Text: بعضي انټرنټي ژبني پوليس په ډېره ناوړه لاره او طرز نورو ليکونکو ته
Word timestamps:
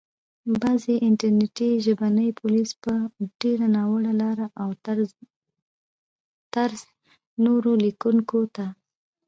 بعضي 0.61 0.93
انټرنټي 1.07 1.69
ژبني 1.85 2.29
پوليس 2.39 2.69
په 2.83 2.93
ډېره 3.41 3.65
ناوړه 3.75 4.13
لاره 4.21 4.47
او 4.61 4.69
طرز 6.55 6.81
نورو 7.45 7.71
ليکونکو 7.83 8.39
ته 8.55 8.65